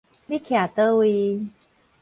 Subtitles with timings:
[0.25, 1.45] 你徛佗位